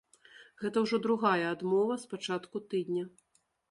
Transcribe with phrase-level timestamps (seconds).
[0.61, 3.03] Гэта ўжо другая адмова з пачатку тыдня.